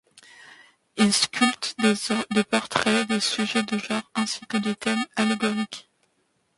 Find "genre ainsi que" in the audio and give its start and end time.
3.77-4.57